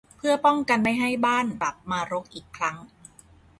[0.17, 2.77] เพื่อป้องกันไม่ให้บ้านกลับมารกอีกครั้ง